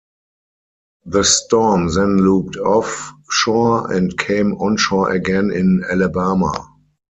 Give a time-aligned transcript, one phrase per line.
[1.05, 6.51] The storm then looped off shore and came onshore again in Alabama.